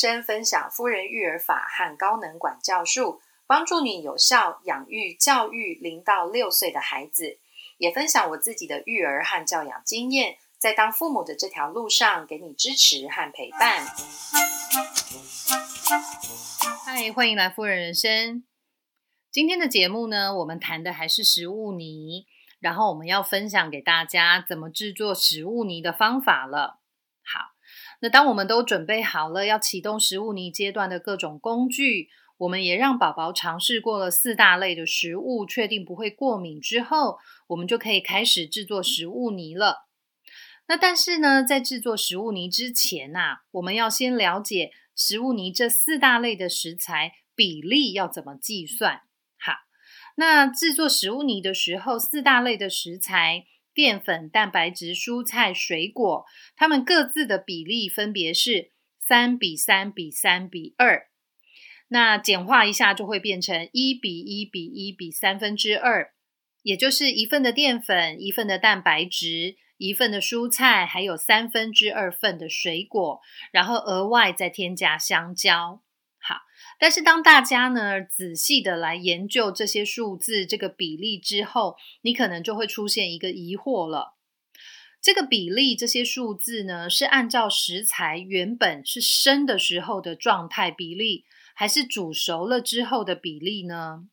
[0.00, 7.38] 生分享夫人育儿法和高能管教术，帮助你有效养育教育零到六岁的孩子，
[7.76, 13.84] 也分享我自己的育儿和教养经验，在当父母的这条路上给你支持和陪伴。
[16.86, 18.42] 嗨，欢迎来夫人人生。
[19.30, 22.24] 今天的节目呢，我们谈的还是食物泥，
[22.58, 26.79] 然后我们要分享给大家怎么制作食物泥的方法了。
[28.02, 32.08] 那当我们都准备好了要启动食物泥阶段的各种工具，
[32.38, 37.18] 我们也让宝宝尝试过了四大类的食物，确定不会过敏之后，
[37.48, 39.86] 我们就可以开始制作食物泥了。
[40.66, 49.02] 那但是呢，在制作食物泥之前呐，我们要先了解食物泥这四大类的食材比例要怎么计算。
[49.38, 49.52] 好，
[50.16, 53.44] 那制作食物泥的时候，四大类的食材。
[53.72, 56.24] 淀粉、蛋白质、蔬菜、水果，
[56.56, 61.08] 它们各自的比例分别是三比三比三比二。
[61.88, 66.12] 那简化一下就会变成一比一比一比三分之二，
[66.62, 75.82] 也就是一份的淀粉、一份的蛋白质、一份的蔬菜，还有三分之二份的水果，然后额外再添加香蕉。
[76.80, 84.16] 但是当大家呢仔细的来研究这些数字、这个比例之后，你可能就会出现一个疑惑了：
[85.02, 94.06] 这个比例、这些数字呢，是按照食材原本是生的时候的状态比例，还是煮熟了之后的比例呢？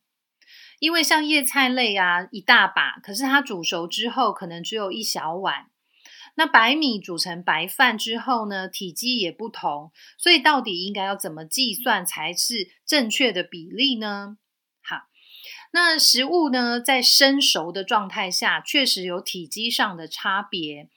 [0.78, 5.70] 因为像叶菜类啊，一大把，可是它煮熟之后可能只有一小碗。
[6.38, 14.38] 那白米煮成白饭之后呢，体积也不同，所以到底应该要怎么计算才是正确的比例呢？
[14.80, 15.08] 好，
[15.72, 20.88] 那食物呢，在生熟的状态下，确实有体积上的差别。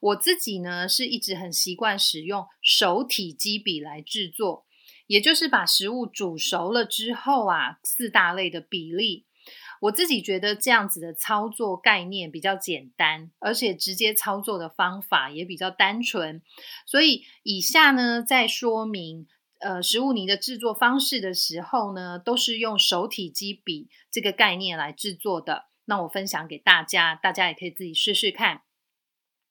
[0.00, 4.66] 我自己呢，是一直很习惯使用熟体积比来制作，
[5.06, 9.27] 也就是把食物煮熟了之后啊，四大类的比例。
[9.80, 16.42] 我自己觉得这样子的操作概念比较简单，而且直接操作的方法也比较单纯，
[16.86, 19.26] 所以以下呢，在说明
[19.60, 25.66] 呃食物泥的制作方式的时候呢，都是用手体积比这个概念来制作的。
[25.86, 28.62] 那我分享给大家，大家也可以自己试试看。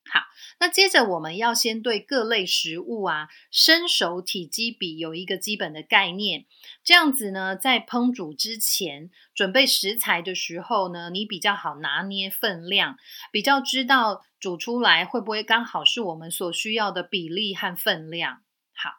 [0.09, 0.21] 好，
[0.59, 6.45] 那接着我们要先对各类食物啊生熟体积比有一个基本的概念，
[6.83, 12.97] 这样子呢，在烹煮之前准备食材的时候呢，你比较好拿捏分量，
[13.31, 18.43] 比较知道煮出来会不会刚好是我们所需要的比例和分量。
[18.73, 18.91] 好，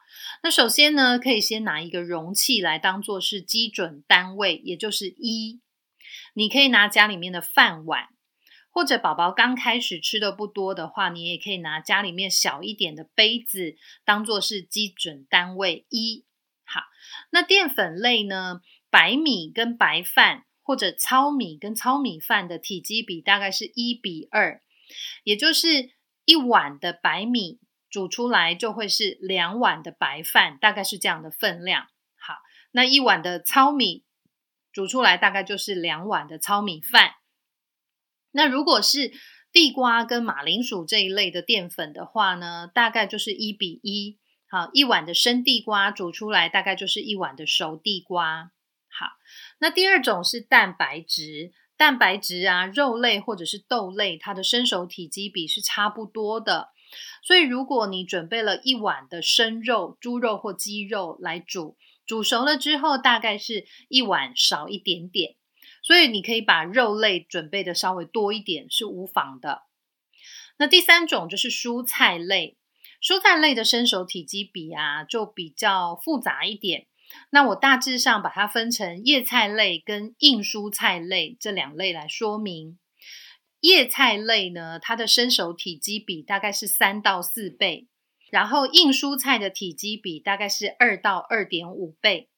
[0.42, 5.60] 那首先呢，可以先拿一个容器来当做是基准单位，也就是一，
[6.34, 8.08] 你可以拿家里面的饭碗。
[8.78, 13.74] 或者宝宝刚开始吃的不多的话，你也可以拿家里面小一点的杯子
[14.04, 16.24] 当做是基准单位一。
[16.64, 16.82] 好，
[17.30, 18.60] 那淀粉类呢？
[18.88, 24.62] 白米跟白饭或者糙米跟糙米饭的体积比大概是一比二，
[25.24, 25.90] 也就是
[26.24, 27.58] 一碗的白米
[27.90, 31.88] 煮出来就会是两碗的白饭，大概是这样的分量。
[32.16, 32.34] 好，
[32.70, 34.04] 那一碗的糙米
[34.70, 37.14] 煮出来大概就是两碗的糙米饭。
[38.38, 39.10] 那如果是
[39.50, 44.16] 地瓜跟马铃薯这一类的淀粉的话呢，大概就是一比一。
[44.48, 48.52] 好，一碗的生地瓜煮出来，大概就是一碗的熟地瓜。
[48.88, 49.06] 好，
[49.58, 56.68] 那第二种是蛋白质，蛋白质啊，肉类或者是豆类，它的生熟体积比是差不多的。
[57.24, 61.76] 所以如果你准备了一碗的生肉，猪肉或鸡肉来煮，
[62.06, 65.34] 煮熟了之后，大概是一碗少一点点。
[65.82, 69.62] 所以你可以把肉类准备的稍微多一点是无妨的。
[70.58, 72.56] 那第三种就是蔬菜类，
[73.00, 76.86] 蔬菜类的生熟体积比啊就比较复杂一点。
[77.30, 82.78] 那我大致上把它分成叶菜类跟硬蔬菜类这两类来说明。
[83.60, 87.88] 叶菜类呢，它的生熟体积比大概是三到四倍，
[88.30, 92.28] 然后硬蔬菜的体积比大概是二到二点五倍。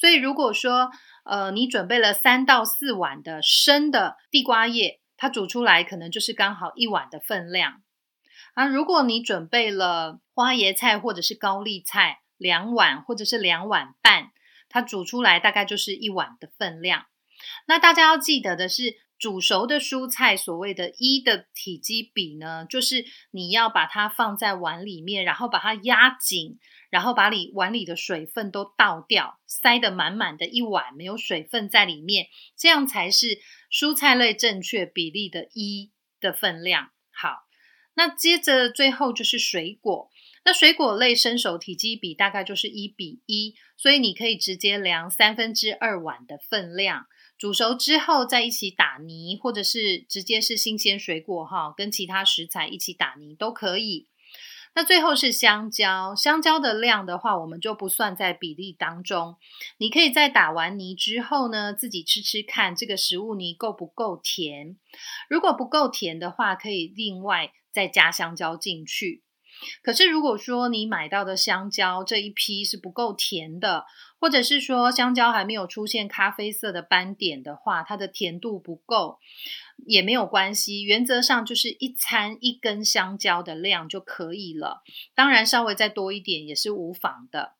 [0.00, 0.90] 所以如果说
[1.24, 7.82] 呃，你准备了三到四碗的生的地瓜叶，它煮出来可能就是刚好一碗的分量
[8.54, 8.66] 啊。
[8.66, 14.30] 如果你准备了花椰菜或者是高丽菜两碗或者是两碗半，
[14.70, 17.04] 它煮出来大概就是一碗的分量。
[17.66, 26.58] 那大家要记得的是，煮熟的蔬菜所谓的一的体积比呢，就是你要把它放在碗里面，然后把它压紧。
[26.90, 32.26] 然后把里碗里的水分都倒掉，塞得满满的一碗没有水分在里面，
[32.56, 33.38] 这样才是
[33.72, 36.90] 蔬菜类正确比例的一的分量。
[37.12, 37.44] 好，
[37.94, 40.10] 那接着最后就是水果，
[40.44, 47.06] 那水果类生熟体积比大概就是一比一，所以你可以直接量三分之二碗的分量，
[47.38, 54.08] 煮熟之后再一起打泥，或者是直接是新鲜水果哈，跟其他食材一起打泥都可以。
[54.74, 59.36] 那最后是香蕉，香蕉的量的话，我们就不算在比例当中。
[59.78, 64.76] 你可以在打完泥之后呢，自己吃吃看这个食物泥够不够甜。
[65.28, 69.22] 如果不够甜的话，可以另外再加香蕉进去。
[69.82, 73.84] 可是如果说你买到的香蕉这一批是不够甜的，
[74.20, 79.18] 或者是说香蕉还没有出现咖啡色的斑点的话，它的甜度不够。
[79.86, 84.82] 也没有关系，原则上就是一餐一根香蕉的量就可以了。
[85.14, 87.54] 当然，稍微再多一点也是无妨的。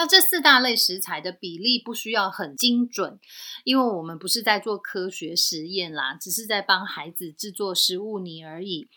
[0.00, 3.20] 那这四大类食材的比例不需要很精准，
[3.64, 8.88] 因为我们不是在做科学实验啦，只是在帮孩子制作食物泥而已。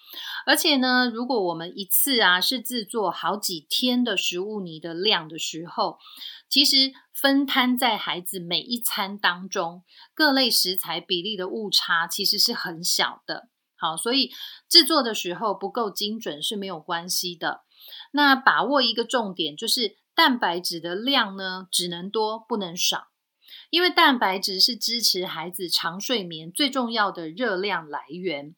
[0.45, 5.99] 而且呢，如果我们一次啊是制作好几天的食物泥的量的时候，
[6.47, 6.93] 其实。
[7.13, 9.83] 分摊在孩子每一餐当中，
[10.13, 13.47] 各类食材比例的误差其实是很小的。
[13.77, 14.31] 好，所以
[14.67, 17.61] 制作的时候不够精准是没有关系的。
[18.11, 23.07] 那把握一个重点，就是蛋白质的量呢，只能多不能少，
[23.69, 28.55] 因为蛋白质是支持孩子长睡眠最重要的热量来源。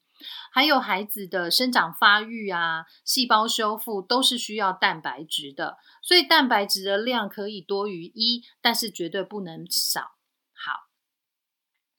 [0.51, 10.15] 还有孩子的生长发育啊，细胞修复都是需要蛋白质的，所以蛋白质的量可以多于一，但是绝对不能少。
[10.53, 10.87] 好，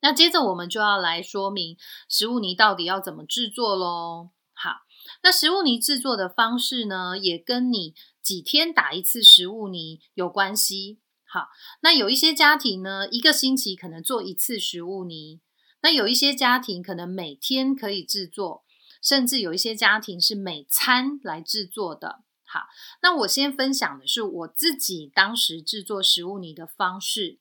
[0.01, 1.77] 那接着我们就要来说明
[2.09, 4.31] 食物泥到底要怎么制作喽。
[4.51, 4.81] 好，
[5.21, 7.93] 那食物泥制作的方式呢，也跟你
[8.27, 10.99] 几天打一次食物泥有关系。
[11.23, 11.47] 好，
[11.81, 15.39] 那有一些家庭呢，一个星期可能做一次食物泥。
[15.81, 18.65] 那有一些家庭可能每天可以制作，
[19.01, 22.23] 甚至有一些家庭是每餐来制作的。
[22.43, 22.63] 好，
[23.01, 27.39] 那我先分享的是我自己当时制作食物泥的方式。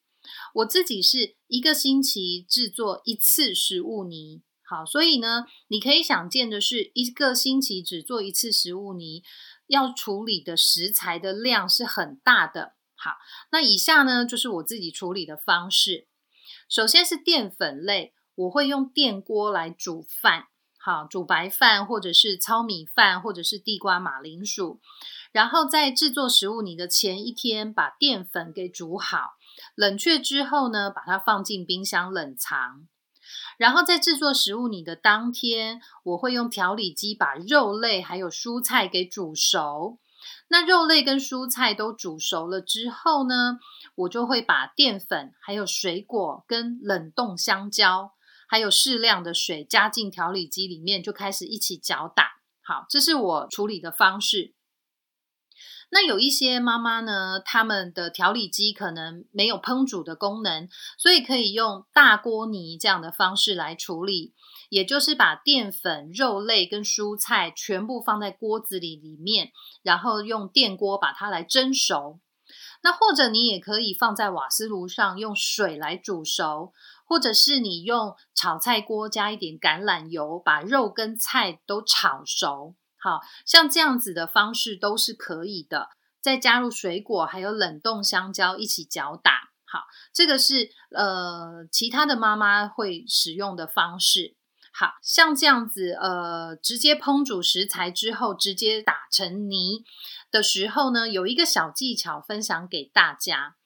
[0.55, 4.45] 我自己是一个星期制作一次食物泥。
[4.69, 9.23] 好，所以呢，你可以想见的是，一个星期只做一次食物泥，
[9.67, 12.75] 要处理的食材的量是很大的。
[12.95, 13.17] 好，
[13.51, 16.09] 那以下呢就是我自己处理的方式。
[16.69, 18.15] 首先是淀粉类。
[18.37, 24.79] 我会用电锅来煮饭，好煮白饭，或者是糙米饭，或者是地瓜马铃薯。
[25.33, 29.37] 然后在制作食物你的前一天，把淀粉给煮好，
[29.75, 32.87] 冷却之后呢，把它放进冰箱冷藏。
[33.59, 39.99] 然后在制作食物泥的当天，我会用调理机把肉类还有蔬菜给煮熟。
[40.49, 43.59] 那肉类跟蔬菜都煮熟了之后呢，
[43.95, 48.13] 我就会把淀粉还有水果跟冷冻香蕉。
[48.49, 52.41] 还有适量的水加进调理机里面，就开始一起搅打。
[52.63, 54.56] 好，这是我处理的方式。
[55.89, 60.69] 那有一些妈妈呢，他们的调理机可能没有烹煮的功能，
[60.99, 64.35] 所以可以用大锅泥这样的方式来处理，
[64.69, 69.53] 也就是把淀粉、肉类跟蔬菜全部放在锅子里里面，
[69.83, 72.21] 然后用电锅把它来蒸熟。
[72.83, 76.73] 那或者你也可以放在瓦斯炉上，用水来煮熟。
[77.09, 82.75] 或者是你用炒菜锅加一点橄榄油，把肉跟菜都炒熟，
[83.07, 85.91] 好像这样子的方式都是可以的。
[86.21, 94.35] 再加入水果还有冷冻香蕉一起搅打，好，这个是呃其他的妈妈会使用的方式。
[94.79, 99.85] 好像这样子，呃，直接烹煮食材之后直接打成泥
[100.31, 103.57] 的时候呢，有一个小技巧分享给大家。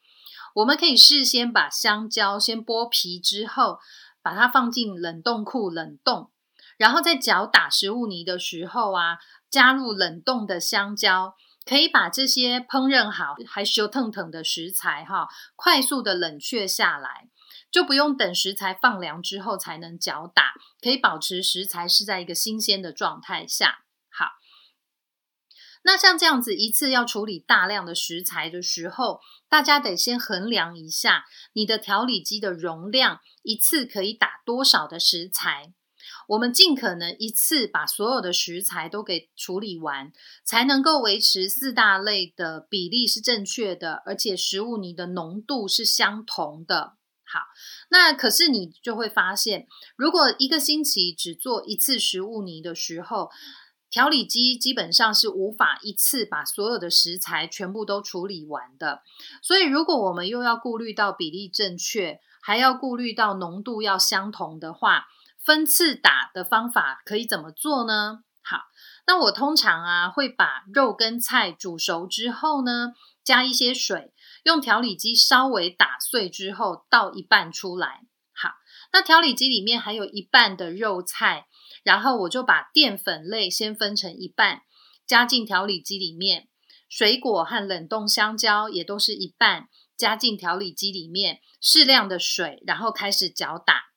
[0.54, 3.78] 我们可以事先把香蕉先剥皮之后，
[4.22, 6.30] 把它放进冷冻库冷冻，
[6.80, 9.18] 然后在搅打食物泥的时候啊，
[9.50, 11.34] 加入冷冻的香蕉，
[11.66, 17.28] 可以把这些烹饪好还修腾腾的食材哈，快速的冷却下来，
[17.70, 23.84] 就不用等食材放凉之后才能搅打，可以保持食材是在一个新鲜的状态下。
[24.08, 24.24] 好
[25.82, 29.20] 那像这样子一次要处理大量的食材的时候，
[29.50, 35.74] 大家得先衡量一下你的调理机的容量，一次可以打多少的食材。
[36.30, 40.12] 我们尽可能一次把所有的食材都给处理完，
[40.44, 46.94] 才能够维持四大类的比例是正确的，而且食物泥的浓度是相同的。
[47.24, 47.40] 好，
[47.90, 53.30] 那可是你就会发现，如果一个星期只做一次食物泥的时候，
[53.90, 59.02] 调理机基本上是无法一次把所有的食材全部都处理完的，
[59.42, 65.06] 所以如果我们又要顾虑到比例正确，还要顾虑到浓度要相同的话，
[65.44, 68.24] 分次打的方法可以怎么做呢？
[68.42, 68.62] 好，
[69.06, 72.92] 那我通常啊会把肉跟菜煮熟之后呢，
[73.24, 74.12] 加一些水，
[74.44, 78.02] 用调理机稍微打碎之后倒一半出来。
[78.32, 78.50] 好，
[78.92, 81.46] 那调理机里面还有一半的肉菜，
[81.84, 84.62] 然后我就把淀粉类先分成一半，
[85.06, 86.48] 加进调理机里面，
[86.88, 93.89] 水果和冷冻香蕉也都是一半，加进调理机里面，适量的水，然后开始搅打。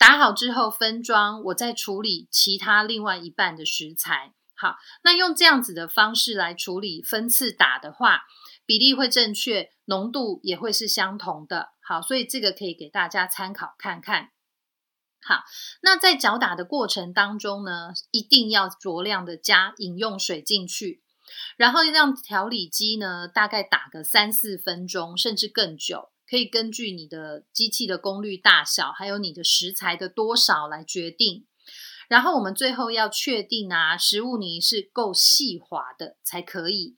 [0.00, 4.32] 打好之后分装，我再处理其他另外一半的食材。
[4.56, 8.22] 好，那用这样子的方式来处理分次打的话，
[8.64, 11.72] 比例会正确，浓度也会是相同的。
[11.82, 14.30] 好，所以这个可以给大家参考看看。
[15.22, 15.44] 好，
[15.82, 21.02] 那在搅打的过程当中呢，一定要酌量的加饮用水进去，
[21.58, 31.44] 然后让调理机呢大概打个三四分钟，甚至更久，可以根据你的机器的功率大小，还有你的食材的多少来决定。
[32.08, 36.96] 然后我们最后要确定啊，食物泥是够细滑的才可以。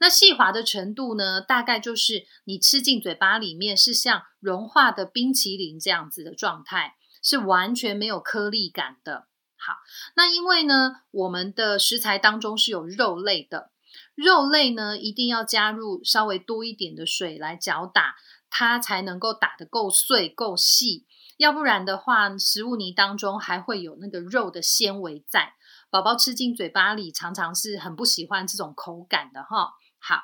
[0.00, 9.26] 那细滑的程度呢，大概就是你吃进嘴巴里面是像融化的冰淇淋这样子的状态，是完全没有颗粒感的。
[9.56, 9.74] 好，
[10.14, 13.70] 那因为呢，我们的食材当中是有肉类的，
[14.14, 18.14] 肉类呢一定要加入稍微多一点的水来搅打，
[18.50, 21.06] 它才能够打得够碎、够细。
[21.36, 25.54] 要不然的话，食物泥当中还会有那个肉的纤维在，
[25.88, 29.72] 宝宝吃进嘴巴里常常是很不喜欢这种口感的哈。
[30.00, 30.22] 好，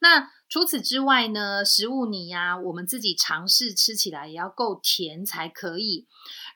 [0.00, 6.06] 那除此之外呢，食物泥呀，我们自己尝试吃起来也要够甜才可以。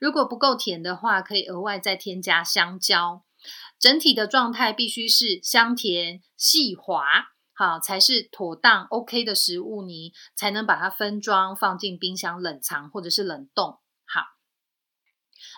[0.00, 3.24] 如果不够甜的话，可以额外再添加香蕉。
[3.78, 13.80] 整体的状态必须是香甜细滑，好才是妥当 OK 的食物泥，才能把它分装放进冰箱冷藏或者是冷冻。
[14.06, 14.20] 好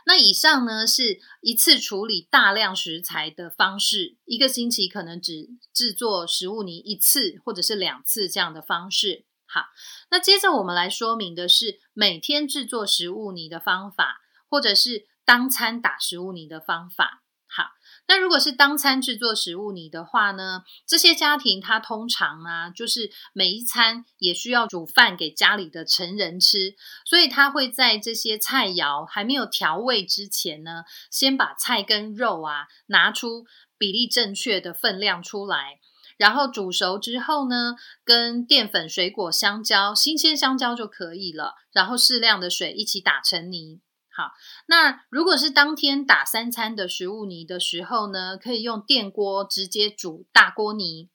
[0.06, 9.26] 那以上呢是一次处理大量食材的方式，一个星期可能只制作食物泥一次或者是两次这样的方式。
[9.44, 9.66] 好，
[10.10, 17.22] 那接着我们来说明的是每天制作食物泥的方法，或者是当餐打食物泥的方法。
[18.10, 20.64] 那如果是当餐制作食物泥的话呢？
[20.84, 26.74] 这些家庭他通常啊，就是每一餐也需要煮饭给家里的成人吃，
[27.04, 33.46] 所以他会在这些菜肴还没有调味之前呢，先把菜跟肉啊拿出
[33.78, 35.78] 比例正确的分量出来，
[36.16, 43.78] 然后煮熟之后呢，跟淀粉、水果、香蕉，新鲜香蕉就可以了，然后适量的水一起打成泥。
[44.66, 51.08] 那如果是当天打三餐的食物泥的时候呢，可以用电锅直接煮大锅泥，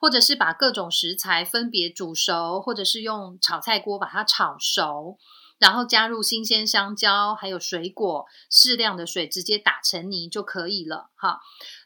[0.00, 5.18] 或者是把各种食材分别煮熟，或者是用炒菜锅把它炒熟。
[5.58, 11.10] 然后加入新鲜香蕉，还有水果，适量的水，直接打成泥就可以了。
[11.14, 11.38] 哈，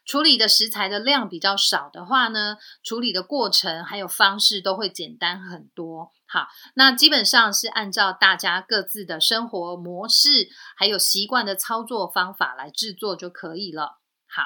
[0.07, 6.13] 处理的食材的量比较少的话呢，处理的过程还有方式都会简单很多。
[6.25, 10.47] 好，那基本上是按照大家各自的生活模式
[10.77, 13.99] 还有习惯的操作方法来制作就可以了。
[14.27, 14.43] 好，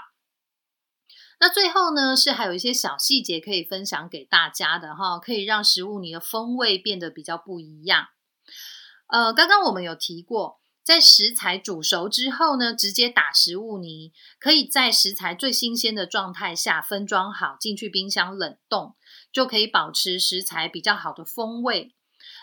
[1.39, 8.07] 那最后呢，是还有一些小细节可以分享给大家的哈，可以让食物你的风味变得比较不一样。
[9.07, 18.95] 呃，刚刚我们有提过，在食材煮熟之后呢，直接打食物泥，可以在食材最新鲜的状态下分装好，进去冰箱冷冻，
[19.31, 21.93] 就可以保持食材比较好的风味。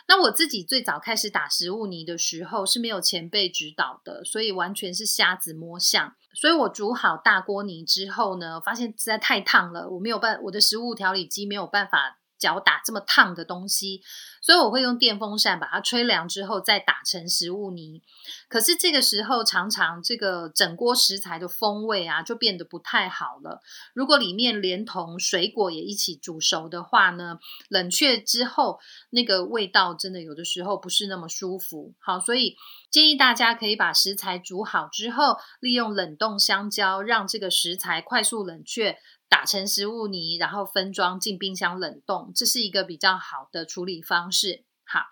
[0.06, 6.14] 那我自己最早开始打食物泥的时候是没有前辈指导的，所以完全是瞎子摸象。
[6.32, 12.18] 所以我煮好大锅泥之后呢，发现实在太烫了，我没有办，我的食物调理机没有办法。
[12.38, 14.00] 搅打这么烫的东西，
[14.48, 18.00] 所以我会用电风扇把它吹凉之后再打成食物泥。
[18.48, 23.60] 可是这个时候常常这个整锅食材的风味啊就变得不太好了。
[23.92, 27.38] 如果里面连同水果也一起煮熟的话呢，
[27.68, 31.92] 冷却之后那个味道真的有的时候不是那么舒服。
[31.98, 32.56] 好，所以
[32.90, 38.96] 建议大家可以把食材煮好之后，利用冷冻香蕉让这个食材快速冷却。
[39.30, 44.37] 打成食物泥，然后分装进冰箱冷冻，这是一个比较好的处理方式。
[44.38, 45.06] 是好，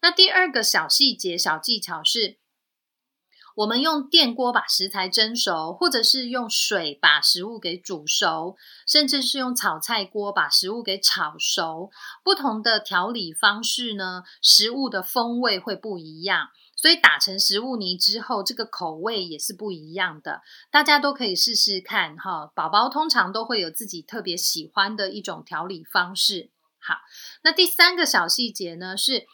[0.00, 2.38] 那第二个小细节、小技巧是，
[3.56, 11.90] 我们用电锅把食材蒸熟，或者是用水把食物给煮熟，甚至是用炒菜锅把食物给炒熟。
[12.24, 16.48] 不同的调理方式呢，食物的风味会不一样。
[16.74, 20.40] 所以打成食物泥之后，这个口味也是不一样的。
[20.70, 22.50] 大家都可以试试看哈。
[22.56, 26.51] 宝宝通常都会有自己特别喜欢的一种调理方式。
[26.82, 26.96] 好，
[27.44, 29.26] 那第三个小细节呢，是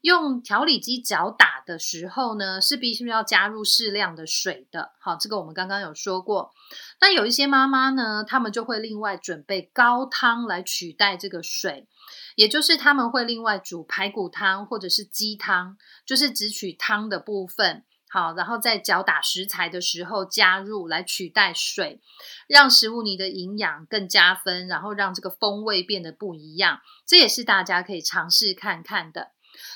[0.00, 4.92] 用调理机搅打的时候呢，是必须要加入适量的水的。
[5.00, 6.52] 好，这个我们刚刚有说过。
[7.00, 11.88] 那有一些妈妈呢，他们就会另外准备高汤来取代这个水，
[12.34, 17.84] 也就是他们会另外煮排骨汤或者是鸡汤，就是只取汤的部分。
[18.16, 22.00] 好，然后在搅打食材的时候加入来取代水，
[22.48, 26.80] 让食物泥的营养更加分，然后让这个风味变得不一样。
[27.06, 29.32] 这也是大家可以尝试看看的。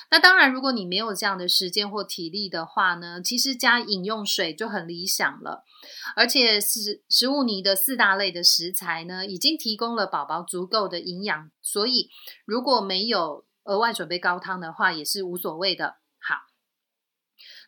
[0.09, 5.63] 那当然，如果你没有这样的时间或体力的话呢，其实加饮用水就很理想了。
[6.15, 12.09] 而且食食物泥的四大类的食材呢，已经提供了宝宝足够的营养，所以
[12.45, 16.00] 如果没有额外准备高汤的话，也是无所谓的。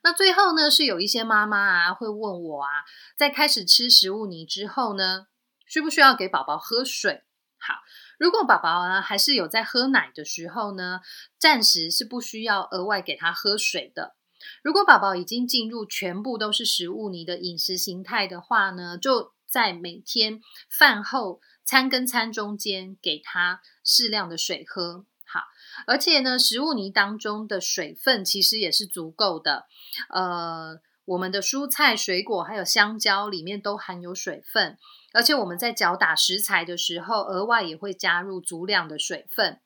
[0.04, 2.84] 那最后呢，是有一些妈妈啊会问我啊，
[3.18, 5.28] 在开始吃食物泥之后呢，
[5.66, 7.24] 需不需要给宝宝喝水？
[7.58, 7.76] 好，
[8.20, 11.00] 如果宝宝呢还是有在喝奶的时候呢，
[11.40, 14.16] 暂时是不需要额外给他喝水的。
[14.62, 25.06] 如果宝宝已经进入全部都是食物泥的饮食形态的话呢，就在每天饭后餐跟餐中间给他适量的水喝。
[25.34, 25.48] 好，
[25.88, 29.66] 而且呢，食物泥当中的水分其实也是足够的。
[30.10, 34.78] 呃，我们的蔬菜、水果还有香蕉里面都含有水分，
[35.12, 39.60] 而且我们在搅打食材的时候，额外也会加入足量的水分。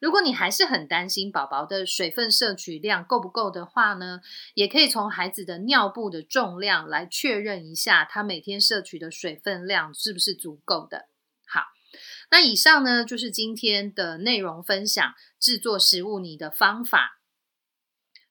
[0.00, 4.20] 如果你还是很担心宝宝的水分摄取量够不够的话呢，
[4.54, 11.09] 也可以从孩子的尿布的重量来确认一下，他每天摄取的水分量是不是足够的。
[12.30, 17.20] 那以上呢，就是今天的内容分享，制作食物泥的方法。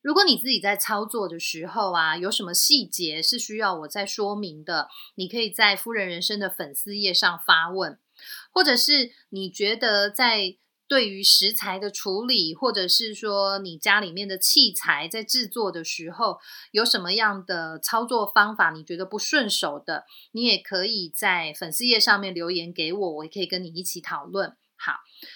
[0.01, 8.00] 如果你自己在操作的时候啊，有什么细节是需要我再说明的，你可以在夫人人生的粉丝页上发问，
[8.51, 10.58] 或者是你觉得在。
[10.89, 16.39] 对于食材的处理，或者是说你家里面的器材在制作的时候，
[16.72, 24.58] 有什么样的操作方法你觉得不顺手的，你也可以在粉丝页上面留言给我，我也可以跟你一起讨论。
[24.75, 24.93] 好，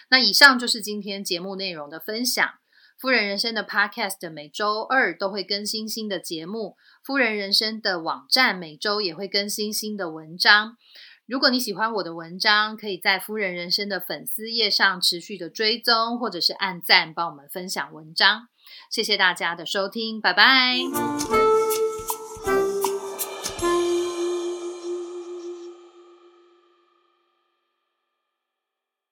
[0.09, 2.49] 那以上就是今天节目内容的分享。
[2.97, 10.77] 夫人人生的 Podcast 每周二都会更新新的节目，夫人人生的网站每周也会更新新的文章。
[11.25, 18.49] 如果你喜欢我的文章，可以在夫人人生的粉丝页上持续的追踪，或者是按赞，帮我们分享文章。
[18.89, 21.42] 谢谢大家的收听，拜拜。